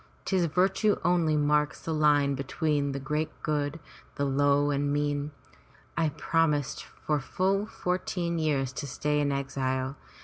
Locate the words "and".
3.29-3.43, 4.71-4.91